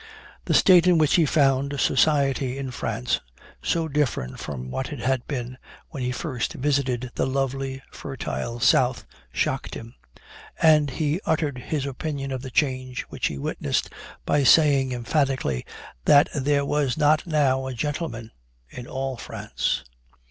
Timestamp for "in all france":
18.71-19.83